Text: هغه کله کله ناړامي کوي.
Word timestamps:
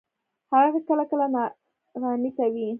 هغه 0.51 0.79
کله 0.87 1.03
کله 1.11 1.25
ناړامي 1.35 2.31
کوي. 2.37 2.67